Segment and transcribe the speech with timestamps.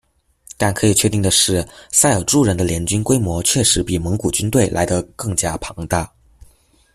[0.57, 6.11] 但可以确定的是塞尔柱人的联军规模确实比蒙古军队来的更加庞大。